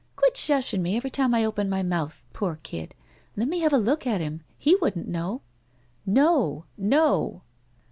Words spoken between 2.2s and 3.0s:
Poor kid!